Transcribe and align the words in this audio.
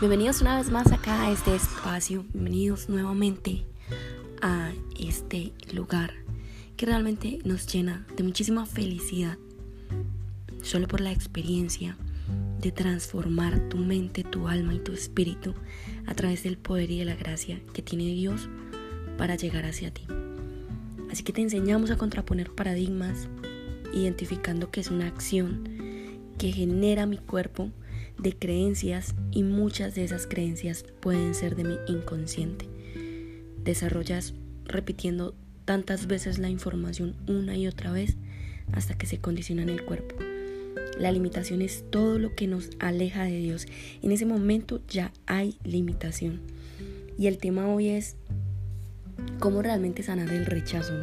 Bienvenidos 0.00 0.42
una 0.42 0.58
vez 0.58 0.70
más 0.70 0.92
acá 0.92 1.24
a 1.24 1.32
este 1.32 1.56
espacio, 1.56 2.24
bienvenidos 2.32 2.88
nuevamente 2.88 3.64
a 4.40 4.70
este 4.96 5.52
lugar 5.72 6.12
que 6.76 6.86
realmente 6.86 7.40
nos 7.44 7.66
llena 7.66 8.06
de 8.16 8.22
muchísima 8.22 8.64
felicidad, 8.64 9.38
solo 10.62 10.86
por 10.86 11.00
la 11.00 11.10
experiencia 11.10 11.96
de 12.60 12.70
transformar 12.70 13.68
tu 13.68 13.76
mente, 13.76 14.22
tu 14.22 14.46
alma 14.46 14.72
y 14.72 14.78
tu 14.78 14.92
espíritu 14.92 15.52
a 16.06 16.14
través 16.14 16.44
del 16.44 16.58
poder 16.58 16.92
y 16.92 17.00
de 17.00 17.04
la 17.04 17.16
gracia 17.16 17.60
que 17.72 17.82
tiene 17.82 18.04
Dios 18.04 18.48
para 19.16 19.34
llegar 19.34 19.64
hacia 19.64 19.92
ti. 19.92 20.06
Así 21.10 21.24
que 21.24 21.32
te 21.32 21.40
enseñamos 21.40 21.90
a 21.90 21.96
contraponer 21.96 22.52
paradigmas, 22.52 23.28
identificando 23.92 24.70
que 24.70 24.78
es 24.78 24.92
una 24.92 25.08
acción 25.08 25.68
que 26.38 26.52
genera 26.52 27.04
mi 27.06 27.18
cuerpo 27.18 27.72
de 28.18 28.36
creencias 28.36 29.14
y 29.30 29.42
muchas 29.42 29.94
de 29.94 30.04
esas 30.04 30.26
creencias 30.26 30.84
pueden 31.00 31.34
ser 31.34 31.56
de 31.56 31.64
mi 31.64 31.76
inconsciente. 31.86 32.68
Desarrollas 33.62 34.34
repitiendo 34.64 35.34
tantas 35.64 36.06
veces 36.06 36.38
la 36.38 36.48
información 36.48 37.14
una 37.26 37.56
y 37.56 37.66
otra 37.66 37.92
vez 37.92 38.16
hasta 38.72 38.96
que 38.96 39.06
se 39.06 39.18
condiciona 39.18 39.62
en 39.62 39.68
el 39.68 39.84
cuerpo. 39.84 40.16
La 40.98 41.12
limitación 41.12 41.62
es 41.62 41.84
todo 41.90 42.18
lo 42.18 42.34
que 42.34 42.46
nos 42.46 42.70
aleja 42.80 43.24
de 43.24 43.38
Dios. 43.38 43.66
En 44.02 44.10
ese 44.10 44.26
momento 44.26 44.80
ya 44.88 45.12
hay 45.26 45.56
limitación. 45.62 46.40
Y 47.18 47.26
el 47.26 47.38
tema 47.38 47.68
hoy 47.68 47.88
es 47.88 48.16
cómo 49.38 49.62
realmente 49.62 50.02
sanar 50.02 50.30
el 50.30 50.46
rechazo. 50.46 50.94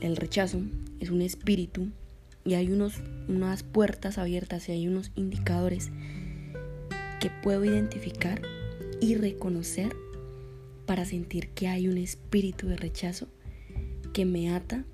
El, 0.00 0.16
rechazo 0.16 0.60
es 1.00 1.10
un 1.10 1.22
espíritu 1.22 1.88
y 2.44 2.54
hay 2.54 2.70
unos, 2.70 2.94
unas 3.28 3.62
puertas 3.62 4.18
abiertas 4.18 4.68
y 4.68 4.72
hay 4.72 4.88
unos 4.88 5.12
indicadores 5.14 5.90
que 7.20 7.30
puedo 7.42 7.64
identificar 7.64 8.42
y 9.00 9.14
reconocer 9.14 9.94
para 10.86 11.04
sentir 11.04 11.50
que 11.50 11.68
hay 11.68 11.88
un 11.88 11.98
espíritu 11.98 12.66
de 12.68 12.76
rechazo 12.76 13.28
que 14.12 14.24
me 14.24 14.50
ata 14.50 14.84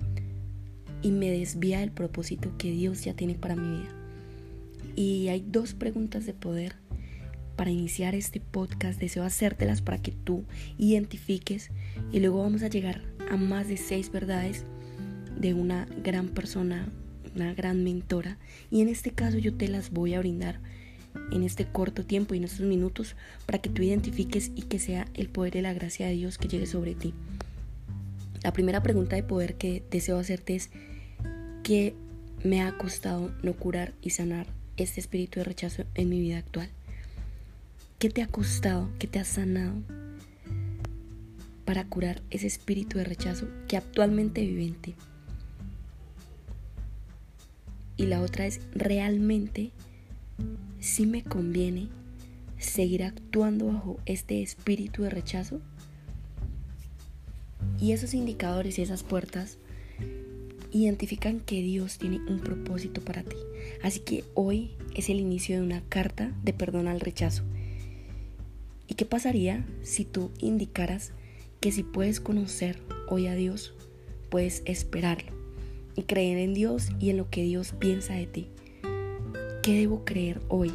y 1.02 1.10
me 1.10 1.30
desvía 1.30 1.80
del 1.80 1.90
propósito 1.90 2.52
que 2.58 2.70
Dios 2.70 3.04
ya 3.04 3.14
tiene 3.14 3.34
para 3.34 3.56
mi 3.56 3.78
vida. 3.78 3.94
Y 4.96 5.28
hay 5.28 5.44
dos 5.46 5.74
preguntas 5.74 6.26
de 6.26 6.34
poder 6.34 6.76
para 7.56 7.70
iniciar 7.70 8.14
este 8.14 8.40
podcast. 8.40 9.00
Deseo 9.00 9.24
hacértelas 9.24 9.82
para 9.82 9.98
que 9.98 10.12
tú 10.12 10.44
identifiques 10.76 11.70
y 12.12 12.20
luego 12.20 12.42
vamos 12.42 12.62
a 12.62 12.68
llegar 12.68 13.02
a 13.30 13.36
más 13.36 13.68
de 13.68 13.76
seis 13.76 14.10
verdades 14.10 14.64
de 15.38 15.54
una 15.54 15.86
gran 16.02 16.28
persona 16.28 16.88
una 17.34 17.54
gran 17.54 17.84
mentora 17.84 18.38
y 18.70 18.80
en 18.80 18.88
este 18.88 19.10
caso 19.10 19.38
yo 19.38 19.54
te 19.54 19.68
las 19.68 19.90
voy 19.90 20.14
a 20.14 20.20
brindar 20.20 20.60
en 21.32 21.42
este 21.42 21.66
corto 21.66 22.04
tiempo 22.04 22.34
y 22.34 22.38
en 22.38 22.44
estos 22.44 22.60
minutos 22.60 23.14
para 23.46 23.58
que 23.58 23.70
tú 23.70 23.82
identifiques 23.82 24.50
y 24.54 24.62
que 24.62 24.78
sea 24.78 25.06
el 25.14 25.28
poder 25.28 25.56
y 25.56 25.62
la 25.62 25.72
gracia 25.72 26.06
de 26.06 26.14
Dios 26.14 26.38
que 26.38 26.48
llegue 26.48 26.66
sobre 26.66 26.94
ti. 26.94 27.14
La 28.42 28.52
primera 28.52 28.82
pregunta 28.82 29.16
de 29.16 29.22
poder 29.22 29.56
que 29.56 29.82
deseo 29.90 30.18
hacerte 30.18 30.54
es 30.54 30.70
¿qué 31.62 31.94
me 32.44 32.62
ha 32.62 32.76
costado 32.78 33.32
no 33.42 33.52
curar 33.54 33.94
y 34.00 34.10
sanar 34.10 34.46
este 34.76 35.00
espíritu 35.00 35.40
de 35.40 35.44
rechazo 35.44 35.84
en 35.94 36.08
mi 36.08 36.20
vida 36.20 36.38
actual? 36.38 36.70
¿Qué 37.98 38.10
te 38.10 38.22
ha 38.22 38.28
costado? 38.28 38.88
¿Qué 38.98 39.08
te 39.08 39.18
ha 39.18 39.24
sanado 39.24 39.74
para 41.64 41.84
curar 41.84 42.22
ese 42.30 42.46
espíritu 42.46 42.98
de 42.98 43.04
rechazo 43.04 43.48
que 43.66 43.76
actualmente 43.76 44.40
vive 44.42 44.64
en 44.64 44.74
ti? 44.74 44.94
Y 47.98 48.06
la 48.06 48.22
otra 48.22 48.46
es 48.46 48.60
realmente 48.72 49.72
si 50.80 51.04
me 51.04 51.22
conviene 51.22 51.88
seguir 52.58 53.02
actuando 53.04 53.66
bajo 53.66 53.98
este 54.06 54.40
espíritu 54.42 55.02
de 55.02 55.10
rechazo. 55.10 55.60
Y 57.78 57.92
esos 57.92 58.14
indicadores 58.14 58.78
y 58.78 58.82
esas 58.82 59.02
puertas 59.02 59.58
identifican 60.70 61.40
que 61.40 61.62
Dios 61.62 61.98
tiene 61.98 62.20
un 62.28 62.40
propósito 62.40 63.00
para 63.00 63.22
ti. 63.22 63.36
Así 63.82 64.00
que 64.00 64.24
hoy 64.34 64.72
es 64.94 65.08
el 65.08 65.20
inicio 65.20 65.56
de 65.56 65.62
una 65.62 65.82
carta 65.88 66.32
de 66.42 66.52
perdón 66.52 66.88
al 66.88 67.00
rechazo. 67.00 67.42
¿Y 68.86 68.94
qué 68.94 69.04
pasaría 69.04 69.66
si 69.82 70.04
tú 70.04 70.30
indicaras 70.38 71.12
que 71.60 71.72
si 71.72 71.82
puedes 71.82 72.20
conocer 72.20 72.80
hoy 73.08 73.26
a 73.26 73.34
Dios, 73.34 73.74
puedes 74.30 74.62
esperarlo? 74.66 75.37
Y 75.98 76.04
creer 76.04 76.38
en 76.38 76.54
Dios 76.54 76.90
y 77.00 77.10
en 77.10 77.16
lo 77.16 77.28
que 77.28 77.42
Dios 77.42 77.72
piensa 77.76 78.14
de 78.14 78.28
ti. 78.28 78.46
¿Qué 79.64 79.80
debo 79.80 80.04
creer 80.04 80.40
hoy? 80.46 80.72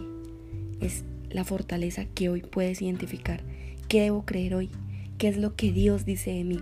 Es 0.82 1.06
la 1.30 1.46
fortaleza 1.46 2.04
que 2.14 2.28
hoy 2.28 2.42
puedes 2.42 2.82
identificar. 2.82 3.42
¿Qué 3.88 4.02
debo 4.02 4.26
creer 4.26 4.54
hoy? 4.54 4.70
¿Qué 5.18 5.30
es 5.30 5.38
lo 5.38 5.56
que 5.56 5.72
Dios 5.72 6.04
dice 6.04 6.32
de 6.32 6.44
mí? 6.44 6.60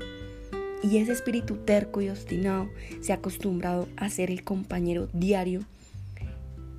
Y 0.83 0.97
ese 0.97 1.11
espíritu 1.11 1.55
terco 1.57 2.01
y 2.01 2.09
obstinado 2.09 2.69
se 3.01 3.13
ha 3.13 3.15
acostumbrado 3.15 3.87
a 3.97 4.09
ser 4.09 4.29
el 4.29 4.43
compañero 4.43 5.09
diario 5.11 5.61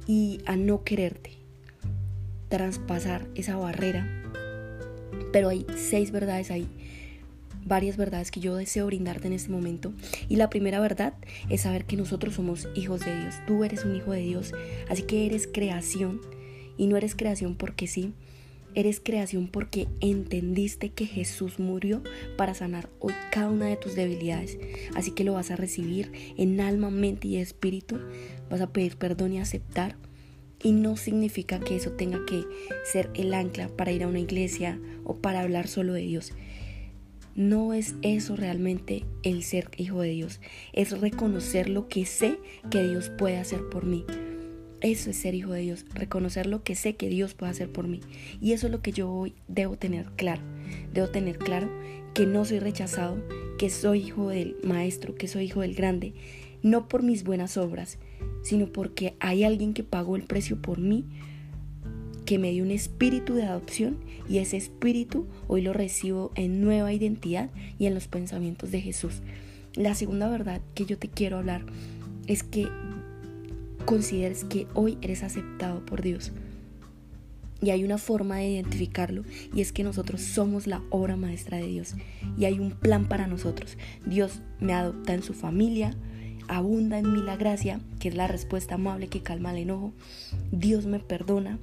y 0.07 0.39
a 0.47 0.55
no 0.55 0.85
quererte, 0.85 1.33
traspasar 2.49 3.27
esa 3.35 3.57
barrera. 3.57 4.07
Pero 5.33 5.49
hay 5.49 5.67
seis 5.77 6.13
verdades 6.13 6.53
ahí 6.53 6.69
varias 7.65 7.97
verdades 7.97 8.31
que 8.31 8.41
yo 8.41 8.57
deseo 8.57 8.87
brindarte 8.87 9.27
en 9.27 9.33
este 9.33 9.51
momento. 9.51 9.93
Y 10.29 10.37
la 10.37 10.51
primera 10.51 10.81
verdad 10.81 11.15
es 11.49 11.63
saber 11.63 11.85
que 11.85 11.97
nosotros 11.97 12.35
somos 12.35 12.69
hijos 12.75 13.01
de 13.01 13.19
Dios. 13.21 13.35
Tú 13.47 13.65
eres 13.65 13.85
un 13.85 13.97
hijo 13.97 14.13
de 14.13 14.21
Dios, 14.21 14.53
así 14.89 15.03
que 15.03 15.27
eres 15.27 15.47
creación. 15.47 16.21
Y 16.77 16.87
no 16.87 16.97
eres 16.97 17.15
creación 17.15 17.55
porque 17.55 17.87
sí, 17.87 18.15
eres 18.75 19.01
creación 19.01 19.49
porque 19.49 19.89
entendiste 20.01 20.91
que 20.91 21.07
Jesús 21.07 21.59
murió 21.59 22.03
para 22.37 22.55
sanar 22.55 22.89
hoy 22.99 23.15
cada 23.31 23.51
una 23.51 23.67
de 23.67 23.77
tus 23.77 23.95
debilidades. 23.95 24.59
Así 24.95 25.11
que 25.11 25.25
lo 25.25 25.35
vas 25.35 25.51
a 25.51 25.57
recibir 25.57 26.13
en 26.37 26.61
alma, 26.61 26.91
mente 26.91 27.29
y 27.29 27.37
espíritu. 27.37 27.99
Vas 28.51 28.61
a 28.61 28.73
pedir 28.73 28.97
perdón 28.97 29.35
y 29.35 29.41
aceptar. 29.41 29.97
Y 30.65 30.73
no 30.73 30.97
significa 30.97 31.59
que 31.59 31.75
eso 31.75 31.91
tenga 31.93 32.25
que 32.25 32.45
ser 32.85 33.11
el 33.15 33.35
ancla 33.35 33.69
para 33.69 33.91
ir 33.91 34.05
a 34.05 34.09
una 34.09 34.21
iglesia 34.21 34.81
o 35.05 35.17
para 35.17 35.41
hablar 35.41 35.67
solo 35.67 35.93
de 35.93 36.03
Dios. 36.03 36.33
No 37.35 37.73
es 37.73 37.95
eso 38.03 38.37
realmente 38.37 39.05
el 39.23 39.43
ser 39.43 39.71
hijo 39.77 40.01
de 40.01 40.11
Dios. 40.11 40.41
Es 40.73 41.01
reconocer 41.01 41.69
lo 41.69 41.89
que 41.89 42.05
sé 42.05 42.39
que 42.71 42.83
Dios 42.83 43.11
puede 43.11 43.39
hacer 43.39 43.69
por 43.71 43.87
mí. 43.87 44.05
Eso 44.83 45.11
es 45.11 45.17
ser 45.17 45.35
hijo 45.35 45.53
de 45.53 45.61
Dios, 45.61 45.87
reconocer 45.95 46.47
lo 46.47 46.63
que 46.63 46.75
sé 46.75 46.97
que 46.97 47.09
Dios 47.09 47.35
puede 47.35 47.53
hacer 47.53 47.71
por 47.71 47.87
mí. 47.87 48.01
Y 48.41 48.53
eso 48.53 48.67
es 48.67 48.73
lo 48.73 48.83
que 48.83 48.93
yo 48.93 49.11
hoy 49.11 49.35
debo 49.49 49.77
tener 49.77 50.07
claro. 50.17 50.43
Debo 50.93 51.09
tener 51.09 51.39
claro 51.39 51.71
que 52.15 52.27
no 52.27 52.45
soy 52.45 52.59
rechazado, 52.59 53.23
que 53.59 53.71
soy 53.71 54.01
hijo 54.01 54.29
del 54.29 54.57
Maestro, 54.65 55.15
que 55.15 55.29
soy 55.29 55.45
hijo 55.45 55.61
del 55.61 55.75
Grande, 55.75 56.15
no 56.63 56.89
por 56.89 57.03
mis 57.03 57.25
buenas 57.25 57.57
obras, 57.57 57.99
sino 58.43 58.67
porque 58.67 59.15
hay 59.21 59.45
alguien 59.45 59.73
que 59.73 59.85
pagó 59.85 60.17
el 60.17 60.25
precio 60.25 60.61
por 60.61 60.79
mí 60.79 61.07
que 62.33 62.39
me 62.39 62.51
dio 62.51 62.65
un 62.65 62.71
espíritu 62.71 63.35
de 63.35 63.43
adopción 63.43 63.99
y 64.27 64.39
ese 64.39 64.57
espíritu 64.57 65.27
hoy 65.49 65.61
lo 65.61 65.75
recibo 65.75 66.33
en 66.35 66.63
nueva 66.63 66.91
identidad 66.91 67.51
y 67.79 67.85
en 67.85 67.93
los 67.93 68.09
pensamientos 68.09 68.71
de 68.71 68.81
Jesús. 68.81 69.21
La 69.75 69.95
segunda 69.95 70.31
verdad 70.31 70.63
que 70.75 70.87
yo 70.87 70.97
te 70.97 71.11
quiero 71.11 71.37
hablar 71.37 71.63
es 72.27 72.43
que 72.43 72.71
consideres 73.85 74.45
que 74.45 74.67
hoy 74.73 74.97
eres 75.03 75.23
aceptado 75.23 75.85
por 75.85 76.01
Dios. 76.01 76.33
Y 77.61 77.69
hay 77.69 77.85
una 77.85 77.99
forma 77.99 78.37
de 78.37 78.49
identificarlo 78.49 79.25
y 79.55 79.61
es 79.61 79.71
que 79.71 79.85
nosotros 79.85 80.23
somos 80.23 80.67
la 80.67 80.81
obra 80.89 81.17
maestra 81.17 81.59
de 81.59 81.67
Dios 81.67 81.97
y 82.39 82.47
hay 82.47 82.59
un 82.59 82.71
plan 82.71 83.11
para 83.11 83.27
nosotros. 83.27 83.77
Dios 84.07 84.41
me 84.59 84.73
adopta 84.73 85.13
en 85.13 85.23
su 85.23 85.35
familia, 85.35 85.95
abunda 86.49 86.99
en 86.99 87.13
mí 87.13 87.21
la 87.21 87.37
gracia, 87.37 87.81
que 88.01 88.09
es 88.09 88.15
la 88.15 88.27
respuesta 88.27 88.77
amable 88.77 89.09
que 89.09 89.21
calma 89.21 89.51
el 89.51 89.59
enojo. 89.59 89.93
Dios 90.51 90.87
me 90.87 90.99
perdona, 90.99 91.59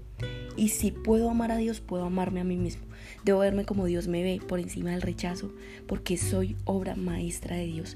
y 0.59 0.67
si 0.67 0.91
puedo 0.91 1.29
amar 1.29 1.53
a 1.53 1.57
Dios, 1.57 1.79
puedo 1.79 2.03
amarme 2.03 2.41
a 2.41 2.43
mí 2.43 2.57
mismo. 2.57 2.83
Debo 3.23 3.39
verme 3.39 3.63
como 3.63 3.85
Dios 3.85 4.09
me 4.09 4.23
ve, 4.23 4.41
por 4.45 4.59
encima 4.59 4.91
del 4.91 5.01
rechazo, 5.01 5.53
porque 5.87 6.17
soy 6.17 6.57
obra 6.65 6.97
maestra 6.97 7.55
de 7.55 7.65
Dios. 7.65 7.95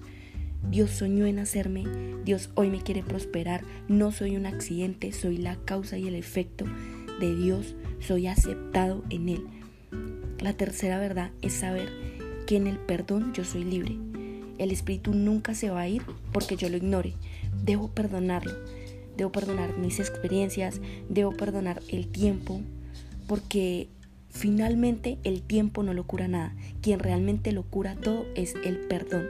Dios 0.71 0.92
soñó 0.92 1.25
en 1.25 1.39
hacerme, 1.39 1.83
Dios 2.24 2.51
hoy 2.56 2.69
me 2.69 2.81
quiere 2.81 3.04
prosperar, 3.04 3.65
no 3.89 4.13
soy 4.13 4.38
un 4.38 4.45
accidente, 4.45 5.12
soy 5.12 5.38
la 5.39 5.57
causa 5.57 5.98
y 5.98 6.07
el 6.07 6.15
efecto 6.15 6.63
de 7.19 7.36
Dios, 7.36 7.75
soy 8.00 8.27
aceptado 8.27 9.04
en 9.09 9.27
Él. 9.27 9.44
La 10.39 10.54
tercera 10.54 11.00
verdad 11.00 11.31
es 11.42 11.51
saber 11.51 11.89
que 12.48 12.56
en 12.56 12.68
el 12.68 12.80
perdón 12.80 13.33
yo 13.33 13.44
soy 13.44 13.66
libre. 13.66 13.98
El 14.57 14.71
espíritu 14.71 15.13
nunca 15.13 15.54
se 15.54 15.69
va 15.69 15.81
a 15.81 15.89
ir 15.89 16.04
porque 16.31 16.56
yo 16.56 16.69
lo 16.69 16.77
ignore. 16.77 17.13
Debo 17.66 17.89
perdonarlo 17.89 18.54
debo 19.18 19.31
perdonar 19.31 19.77
mis 19.77 20.00
experiencias, 20.00 20.81
debo 21.10 21.31
perdonar 21.31 21.81
el 21.89 22.07
tiempo, 22.07 22.62
porque 23.27 23.89
finalmente 24.30 25.18
el 25.24 25.42
tiempo 25.42 25.83
no 25.83 25.94
lo 25.94 26.06
cura 26.06 26.27
nada. 26.27 26.56
Quien 26.81 27.00
realmente 27.00 27.51
lo 27.51 27.63
cura 27.63 27.95
todo 27.95 28.25
es 28.36 28.56
el 28.63 28.77
perdón. 28.80 29.27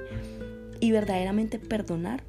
Y 0.80 0.92
verdaderamente 0.92 1.60
perdonar 1.60 2.24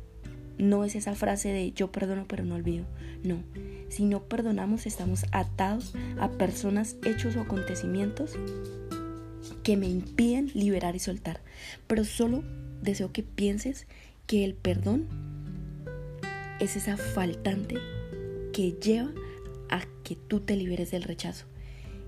no 0.59 0.85
es 0.85 0.95
esa 0.95 1.15
frase 1.15 1.49
de 1.49 1.73
yo 1.73 1.91
perdono 1.91 2.27
pero 2.29 2.45
no 2.45 2.55
olvido. 2.55 2.85
No, 3.23 3.43
si 3.89 4.05
no 4.05 4.25
perdonamos 4.25 4.87
estamos 4.87 5.25
atados 5.33 5.95
a 6.19 6.29
personas, 6.31 6.97
hechos 7.05 7.37
o 7.37 7.41
acontecimientos 7.41 8.33
que 9.63 9.77
me 9.77 9.89
impiden 9.89 10.51
liberar 10.55 10.95
y 10.95 10.99
soltar. 10.99 11.41
Pero 11.87 12.05
solo 12.05 12.45
deseo 12.83 13.13
que 13.13 13.23
pienses 13.23 13.87
que 14.27 14.45
el 14.45 14.55
perdón 14.55 15.07
es 16.65 16.77
esa 16.77 16.97
faltante 16.97 17.77
que 18.53 18.73
lleva 18.73 19.11
a 19.69 19.83
que 20.03 20.17
tú 20.17 20.41
te 20.41 20.57
liberes 20.57 20.91
del 20.91 21.03
rechazo. 21.03 21.45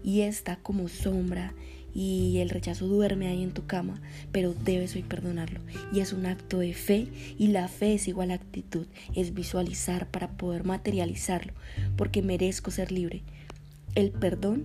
Y 0.02 0.22
está 0.22 0.56
como 0.56 0.88
sombra 0.88 1.54
y 1.94 2.38
el 2.38 2.48
rechazo 2.48 2.86
duerme 2.86 3.28
ahí 3.28 3.42
en 3.42 3.52
tu 3.52 3.66
cama, 3.66 4.00
pero 4.32 4.54
debes 4.54 4.94
hoy 4.94 5.02
perdonarlo. 5.02 5.60
Y 5.92 6.00
es 6.00 6.12
un 6.12 6.26
acto 6.26 6.58
de 6.58 6.72
fe 6.72 7.08
y 7.38 7.48
la 7.48 7.68
fe 7.68 7.94
es 7.94 8.08
igual 8.08 8.30
a 8.30 8.34
actitud, 8.34 8.86
es 9.14 9.34
visualizar 9.34 10.10
para 10.10 10.30
poder 10.36 10.64
materializarlo, 10.64 11.52
porque 11.96 12.22
merezco 12.22 12.70
ser 12.70 12.92
libre. 12.92 13.22
El 13.94 14.10
perdón 14.10 14.64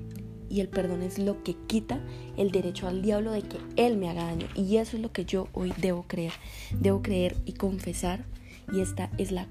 y 0.50 0.60
el 0.62 0.70
perdón 0.70 1.02
es 1.02 1.20
lo 1.20 1.44
que 1.44 1.56
quita 1.68 2.00
el 2.38 2.52
derecho 2.52 2.88
al 2.88 3.02
diablo 3.02 3.32
de 3.32 3.42
que 3.42 3.58
él 3.76 3.98
me 3.98 4.10
haga 4.10 4.26
daño. 4.26 4.48
Y 4.56 4.78
eso 4.78 4.96
es 4.96 5.02
lo 5.02 5.12
que 5.12 5.26
yo 5.26 5.48
hoy 5.54 5.74
debo 5.78 6.04
creer. 6.04 6.34
Debo 6.80 7.02
creer 7.02 7.36
y 7.46 7.54
confesar. 7.54 8.26
Y 8.74 8.82
esta 8.82 9.10
es 9.18 9.32
la 9.32 9.48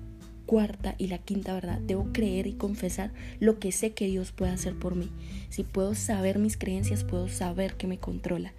cuarta 0.50 0.96
y 0.98 1.06
la 1.06 1.18
quinta 1.18 1.54
verdad. 1.54 1.78
Debo 1.78 2.08
creer 2.12 2.48
y 2.48 2.54
confesar 2.54 3.12
lo 3.38 3.60
que 3.60 3.70
sé 3.70 3.92
que 3.92 4.08
Dios 4.08 4.32
puede 4.32 4.50
hacer 4.50 4.74
por 4.74 4.96
mí. 4.96 5.08
Si 5.48 5.62
puedo 5.62 5.94
saber 5.94 6.40
mis 6.40 6.56
creencias, 6.56 7.04
puedo 7.04 7.28
saber 7.28 7.74
que 7.74 7.86
me 7.86 7.98
controla. 7.98 8.52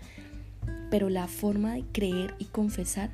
Pero 0.90 1.10
la 1.10 1.28
forma 1.28 1.74
de 1.74 1.84
creer 1.92 2.34
y 2.40 2.46
confesar 2.46 3.12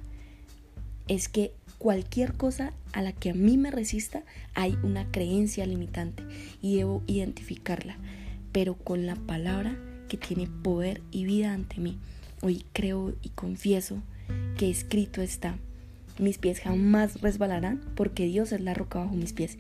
es 1.08 1.28
que 1.28 1.54
cualquier 1.80 2.34
cosa 2.34 2.72
a 2.94 3.02
la 3.02 3.14
que 3.14 3.32
a 3.32 3.34
mí 3.34 3.58
me 3.58 3.72
resista, 3.72 4.22
hay 4.54 4.78
una 4.84 5.10
creencia 5.10 5.66
limitante 5.66 6.22
y 6.62 6.76
debo 6.76 7.02
identificarla, 7.08 7.98
pero 8.52 8.76
con 8.76 9.08
la 9.08 9.16
palabra 9.16 9.76
que 10.08 10.18
tiene 10.18 10.46
poder 10.46 11.02
y 11.10 11.26
vida 11.26 11.52
ante 11.52 11.82
mí. 11.82 11.98
Hoy 12.44 12.64
creo 12.74 13.16
y 13.24 13.30
confieso 13.30 14.04
que 14.56 14.70
escrito 14.70 15.24
está 15.24 15.58
mis 16.20 16.38
pies 16.38 16.60
jamás 16.60 17.22
resbalarán 17.22 17.82
porque 17.96 18.26
Dios 18.26 18.52
es 18.52 18.62
la 18.62 18.74
roca 18.74 19.00
bajo 19.00 19.16
mis 19.16 19.34
pies. 19.34 19.58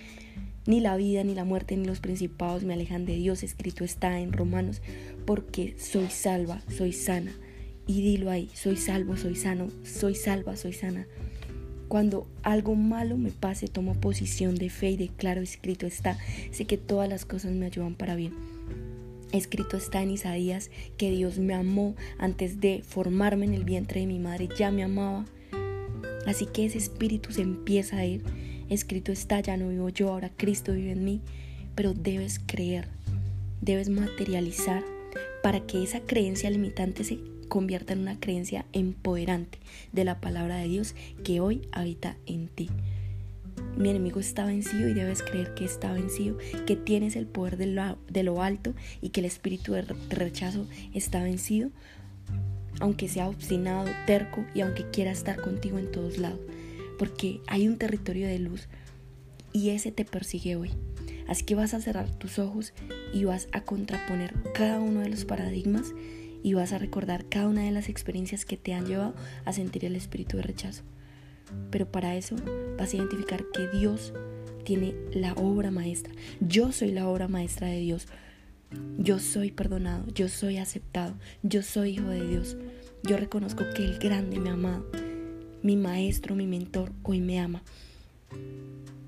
Ni 0.65 0.81
la 0.81 0.97
vida, 0.97 1.23
ni 1.23 1.33
la 1.33 1.45
muerte, 1.45 1.77
ni 1.77 1.85
los 1.85 2.01
principados 2.01 2.63
me 2.63 2.73
alejan 2.73 3.05
de 3.05 3.15
Dios. 3.15 3.41
Escrito 3.41 3.85
está 3.85 4.19
en 4.19 4.33
Romanos, 4.33 4.81
porque 5.25 5.75
soy 5.79 6.09
salva, 6.09 6.61
soy 6.69 6.91
sana. 6.91 7.31
Y 7.87 8.01
dilo 8.01 8.29
ahí, 8.29 8.49
soy 8.53 8.75
salvo, 8.75 9.15
soy 9.15 9.35
sano, 9.35 9.69
soy 9.83 10.13
salva, 10.13 10.57
soy 10.57 10.73
sana. 10.73 11.07
Cuando 11.87 12.27
algo 12.43 12.75
malo 12.75 13.17
me 13.17 13.31
pase, 13.31 13.69
tomo 13.69 13.93
posición 13.93 14.55
de 14.55 14.69
fe 14.69 14.91
y 14.91 14.97
declaro, 14.97 15.39
escrito 15.39 15.87
está, 15.87 16.17
sé 16.51 16.65
que 16.65 16.77
todas 16.77 17.07
las 17.07 17.23
cosas 17.23 17.53
me 17.53 17.65
ayudan 17.65 17.95
para 17.95 18.15
bien. 18.15 18.33
Escrito 19.31 19.77
está 19.77 20.01
en 20.01 20.11
Isaías 20.11 20.69
que 20.97 21.11
Dios 21.11 21.39
me 21.39 21.53
amó 21.53 21.95
antes 22.17 22.59
de 22.59 22.81
formarme 22.85 23.45
en 23.45 23.53
el 23.53 23.63
vientre 23.63 24.01
de 24.01 24.07
mi 24.07 24.19
madre, 24.19 24.49
ya 24.57 24.69
me 24.69 24.83
amaba 24.83 25.25
Así 26.27 26.45
que 26.45 26.65
ese 26.65 26.77
espíritu 26.77 27.31
se 27.31 27.41
empieza 27.41 27.97
a 27.97 28.05
ir. 28.05 28.23
Escrito 28.69 29.11
está, 29.11 29.39
ya 29.39 29.57
no 29.57 29.69
vivo 29.69 29.89
yo, 29.89 30.09
ahora 30.09 30.29
Cristo 30.35 30.73
vive 30.73 30.91
en 30.91 31.03
mí. 31.03 31.21
Pero 31.73 31.93
debes 31.93 32.39
creer, 32.45 32.87
debes 33.61 33.89
materializar 33.89 34.83
para 35.41 35.61
que 35.61 35.81
esa 35.81 36.01
creencia 36.01 36.49
limitante 36.49 37.03
se 37.03 37.19
convierta 37.47 37.93
en 37.93 37.99
una 37.99 38.19
creencia 38.19 38.65
empoderante 38.73 39.59
de 39.93 40.03
la 40.03 40.19
palabra 40.19 40.57
de 40.57 40.67
Dios 40.67 40.95
que 41.23 41.39
hoy 41.39 41.61
habita 41.71 42.17
en 42.25 42.49
ti. 42.49 42.69
Mi 43.77 43.89
enemigo 43.89 44.19
está 44.19 44.45
vencido 44.45 44.89
y 44.89 44.93
debes 44.93 45.23
creer 45.23 45.53
que 45.53 45.63
está 45.63 45.93
vencido, 45.93 46.37
que 46.65 46.75
tienes 46.75 47.15
el 47.15 47.27
poder 47.27 47.57
de 47.57 48.23
lo, 48.23 48.41
alto 48.41 48.73
y 49.01 49.09
que 49.09 49.21
el 49.21 49.27
espíritu 49.27 49.73
de 49.73 49.83
rechazo 50.09 50.65
está 50.93 51.23
vencido 51.23 51.69
aunque 52.79 53.07
sea 53.07 53.27
obstinado, 53.27 53.89
terco 54.05 54.45
y 54.53 54.61
aunque 54.61 54.89
quiera 54.89 55.11
estar 55.11 55.41
contigo 55.41 55.79
en 55.79 55.91
todos 55.91 56.17
lados, 56.17 56.39
porque 56.97 57.41
hay 57.47 57.67
un 57.67 57.77
territorio 57.77 58.27
de 58.27 58.39
luz 58.39 58.67
y 59.53 59.69
ese 59.69 59.91
te 59.91 60.05
persigue 60.05 60.55
hoy. 60.55 60.71
Así 61.27 61.43
que 61.43 61.55
vas 61.55 61.73
a 61.73 61.81
cerrar 61.81 62.09
tus 62.09 62.39
ojos 62.39 62.73
y 63.13 63.25
vas 63.25 63.47
a 63.51 63.61
contraponer 63.61 64.33
cada 64.53 64.79
uno 64.79 65.01
de 65.01 65.09
los 65.09 65.25
paradigmas 65.25 65.93
y 66.43 66.53
vas 66.53 66.71
a 66.71 66.77
recordar 66.77 67.25
cada 67.25 67.47
una 67.47 67.63
de 67.63 67.71
las 67.71 67.89
experiencias 67.89 68.45
que 68.45 68.57
te 68.57 68.73
han 68.73 68.85
llevado 68.85 69.15
a 69.45 69.53
sentir 69.53 69.83
el 69.85 69.95
espíritu 69.95 70.37
de 70.37 70.43
rechazo. 70.43 70.83
Pero 71.71 71.91
para 71.91 72.15
eso 72.15 72.35
vas 72.77 72.93
a 72.93 72.97
identificar 72.97 73.43
que 73.53 73.67
Dios 73.67 74.13
tiene 74.63 74.95
la 75.13 75.33
obra 75.33 75.71
maestra. 75.71 76.13
Yo 76.39 76.71
soy 76.71 76.91
la 76.91 77.07
obra 77.07 77.27
maestra 77.27 77.67
de 77.67 77.79
Dios. 77.79 78.07
Yo 78.97 79.19
soy 79.19 79.51
perdonado, 79.51 80.05
yo 80.13 80.27
soy 80.27 80.57
aceptado, 80.57 81.15
yo 81.43 81.61
soy 81.61 81.91
hijo 81.91 82.09
de 82.09 82.27
Dios. 82.27 82.57
Yo 83.03 83.17
reconozco 83.17 83.63
que 83.75 83.85
el 83.85 83.99
grande 83.99 84.39
me 84.39 84.49
ha 84.49 84.53
amado. 84.53 84.85
Mi 85.61 85.75
maestro, 85.75 86.35
mi 86.35 86.47
mentor 86.47 86.91
hoy 87.03 87.21
me 87.21 87.39
ama. 87.39 87.63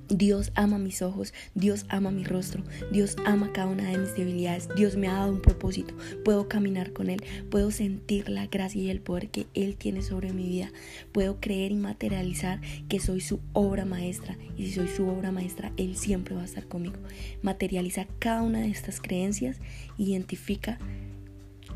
Dios 0.09 0.51
ama 0.55 0.79
mis 0.79 1.03
ojos, 1.03 1.35
Dios 1.53 1.85
ama 1.87 2.09
mi 2.09 2.23
rostro, 2.23 2.63
Dios 2.91 3.15
ama 3.25 3.51
cada 3.53 3.67
una 3.67 3.91
de 3.91 3.99
mis 3.99 4.15
debilidades, 4.15 4.67
Dios 4.75 4.97
me 4.97 5.07
ha 5.07 5.13
dado 5.13 5.31
un 5.31 5.41
propósito, 5.41 5.93
puedo 6.25 6.47
caminar 6.49 6.93
con 6.93 7.11
Él, 7.11 7.23
puedo 7.51 7.69
sentir 7.69 8.27
la 8.27 8.47
gracia 8.47 8.81
y 8.81 8.89
el 8.89 9.01
poder 9.01 9.29
que 9.29 9.45
Él 9.53 9.75
tiene 9.77 10.01
sobre 10.01 10.33
mi 10.33 10.49
vida, 10.49 10.71
puedo 11.11 11.39
creer 11.39 11.71
y 11.71 11.75
materializar 11.75 12.59
que 12.87 12.99
soy 12.99 13.21
su 13.21 13.39
obra 13.53 13.85
maestra 13.85 14.35
y 14.57 14.65
si 14.65 14.73
soy 14.73 14.87
su 14.87 15.07
obra 15.07 15.31
maestra, 15.31 15.71
Él 15.77 15.95
siempre 15.95 16.33
va 16.33 16.41
a 16.41 16.45
estar 16.45 16.67
conmigo. 16.67 16.97
Materializa 17.43 18.07
cada 18.17 18.41
una 18.41 18.61
de 18.61 18.69
estas 18.69 19.01
creencias, 19.01 19.57
identifica 19.99 20.79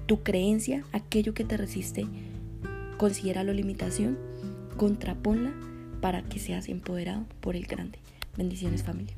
tu 0.08 0.24
creencia, 0.24 0.84
aquello 0.92 1.36
que 1.36 1.44
te 1.44 1.56
resiste, 1.56 2.08
considera 2.98 3.44
la 3.44 3.54
limitación, 3.54 4.18
contraponla 4.75 5.54
para 6.02 6.24
que 6.24 6.40
seas 6.40 6.68
empoderado 6.68 7.28
por 7.40 7.56
el 7.56 7.68
grande. 7.68 8.00
Bendiciones 8.36 8.84
familia. 8.84 9.16